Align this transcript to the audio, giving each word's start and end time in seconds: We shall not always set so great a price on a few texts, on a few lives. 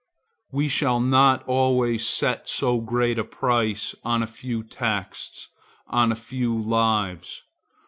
We 0.51 0.67
shall 0.67 0.99
not 0.99 1.43
always 1.45 2.07
set 2.07 2.49
so 2.49 2.79
great 2.81 3.19
a 3.19 3.23
price 3.23 3.93
on 4.03 4.23
a 4.23 4.25
few 4.25 4.63
texts, 4.63 5.49
on 5.85 6.11
a 6.11 6.15
few 6.15 6.59
lives. 6.59 7.43